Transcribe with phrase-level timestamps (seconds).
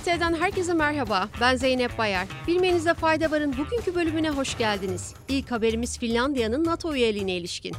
[0.00, 1.28] TRT'den herkese merhaba.
[1.40, 2.26] Ben Zeynep Bayar.
[2.46, 5.14] Bilmenizde fayda varın bugünkü bölümüne hoş geldiniz.
[5.28, 7.76] İlk haberimiz Finlandiya'nın NATO üyeliğine ilişkin.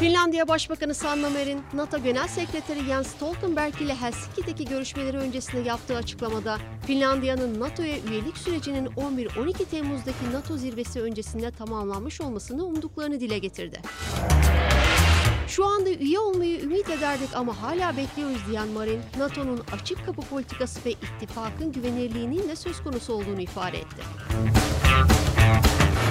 [0.00, 6.58] Finlandiya Başbakanı Sanna Marin, NATO Genel Sekreteri Jens Stoltenberg ile Helsinki'deki görüşmeleri öncesinde yaptığı açıklamada
[6.86, 13.80] Finlandiya'nın NATO'ya üyelik sürecinin 11-12 Temmuz'daki NATO zirvesi öncesinde tamamlanmış olmasını umduklarını dile getirdi.
[16.44, 22.48] Olmayı ümit ederdik ama hala bekliyoruz diyen Marin, NATO'nun açık kapı politikası ve ittifakın güvenirliğinin
[22.48, 24.02] de söz konusu olduğunu ifade etti.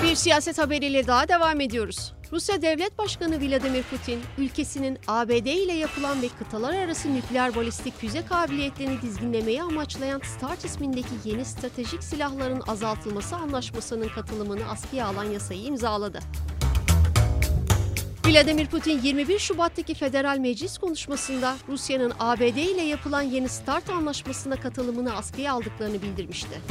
[0.04, 2.13] Bir siyaset haberiyle daha devam ediyoruz.
[2.31, 8.26] Rusya Devlet Başkanı Vladimir Putin, ülkesinin ABD ile yapılan ve kıtalar arası nükleer balistik füze
[8.26, 16.20] kabiliyetlerini dizginlemeyi amaçlayan START ismindeki yeni stratejik silahların azaltılması anlaşmasının katılımını askıya alan yasayı imzaladı.
[18.26, 25.15] Vladimir Putin 21 Şubat'taki federal meclis konuşmasında Rusya'nın ABD ile yapılan yeni START anlaşmasına katılımını
[25.15, 26.62] askıya aldıklarını bildirmişti.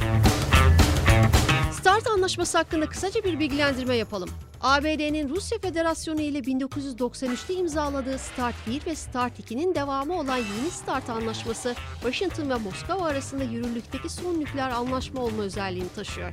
[1.72, 4.30] START anlaşması hakkında kısaca bir bilgilendirme yapalım.
[4.60, 11.10] ABD'nin Rusya Federasyonu ile 1993'te imzaladığı START 1 ve START 2'nin devamı olan yeni START
[11.10, 16.32] anlaşması, Washington ve Moskova arasında yürürlükteki son nükleer anlaşma olma özelliğini taşıyor.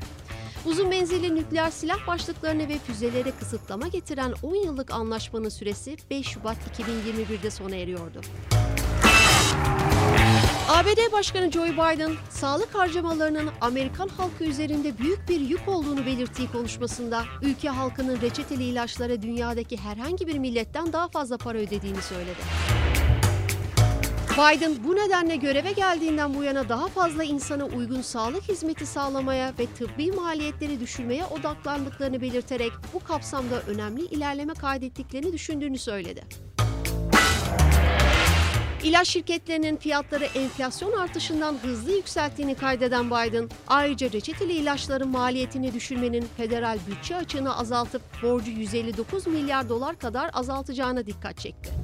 [0.65, 6.57] Uzun menzilli nükleer silah başlıklarını ve füzelere kısıtlama getiren 10 yıllık anlaşmanın süresi 5 Şubat
[6.79, 8.21] 2021'de sona eriyordu.
[10.69, 17.23] ABD Başkanı Joe Biden, sağlık harcamalarının Amerikan halkı üzerinde büyük bir yük olduğunu belirttiği konuşmasında,
[17.41, 22.39] ülke halkının reçeteli ilaçlara dünyadaki herhangi bir milletten daha fazla para ödediğini söyledi.
[24.39, 29.65] Biden bu nedenle göreve geldiğinden bu yana daha fazla insana uygun sağlık hizmeti sağlamaya ve
[29.65, 36.23] tıbbi maliyetleri düşürmeye odaklandıklarını belirterek bu kapsamda önemli ilerleme kaydettiklerini düşündüğünü söyledi.
[38.83, 46.77] İlaç şirketlerinin fiyatları enflasyon artışından hızlı yükselttiğini kaydeden Biden, ayrıca reçeteli ilaçların maliyetini düşürmenin federal
[46.87, 51.78] bütçe açığını azaltıp borcu 159 milyar dolar kadar azaltacağına dikkat çekti.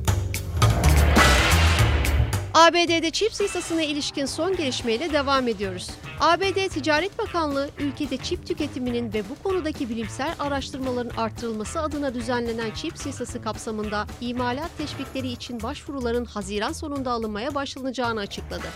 [2.56, 5.90] ABD'de çip yasasına ilişkin son gelişmeyle devam ediyoruz.
[6.20, 13.06] ABD Ticaret Bakanlığı, ülkede çip tüketiminin ve bu konudaki bilimsel araştırmaların artırılması adına düzenlenen çip
[13.06, 18.68] yasası kapsamında imalat teşvikleri için başvuruların Haziran sonunda alınmaya başlanacağını açıkladı.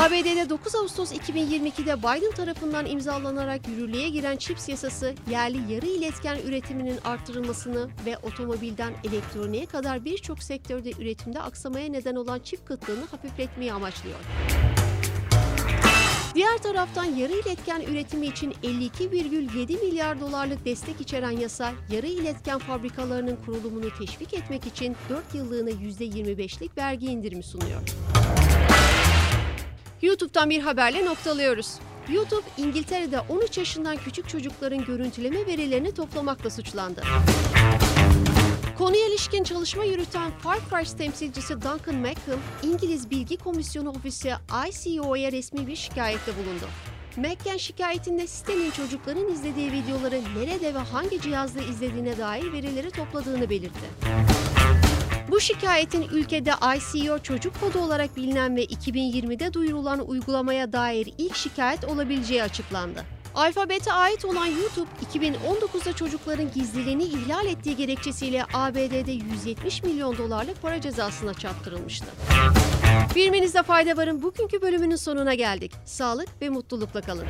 [0.00, 6.98] ABD'de 9 Ağustos 2022'de Biden tarafından imzalanarak yürürlüğe giren çips yasası, yerli yarı iletken üretiminin
[7.04, 14.18] artırılmasını ve otomobilden elektroniğe kadar birçok sektörde üretimde aksamaya neden olan çip kıtlığını hafifletmeyi amaçlıyor.
[16.34, 23.38] Diğer taraftan yarı iletken üretimi için 52,7 milyar dolarlık destek içeren yasa, yarı iletken fabrikalarının
[23.46, 27.80] kurulumunu teşvik etmek için 4 yıllığına %25'lik vergi indirimi sunuyor.
[30.10, 31.74] YouTube'dan bir haberle noktalıyoruz.
[32.12, 37.02] YouTube, İngiltere'de 13 yaşından küçük çocukların görüntüleme verilerini toplamakla suçlandı.
[38.78, 44.32] Konuya ilişkin çalışma yürüten Farfetch temsilcisi Duncan Mackham, İngiliz Bilgi Komisyonu Ofisi
[44.68, 46.68] ICO'ya resmi bir şikayette bulundu.
[47.16, 53.86] Mekken şikayetinde sitenin çocukların izlediği videoları nerede ve hangi cihazda izlediğine dair verileri topladığını belirtti.
[55.30, 61.84] Bu şikayetin ülkede ICO çocuk kodu olarak bilinen ve 2020'de duyurulan uygulamaya dair ilk şikayet
[61.84, 63.04] olabileceği açıklandı.
[63.34, 70.80] Alfabete ait olan YouTube, 2019'da çocukların gizliliğini ihlal ettiği gerekçesiyle ABD'de 170 milyon dolarlık para
[70.80, 72.06] cezasına çarptırılmıştı.
[73.14, 75.72] Bilmenizde fayda varın bugünkü bölümünün sonuna geldik.
[75.84, 77.26] Sağlık ve mutlulukla kalın.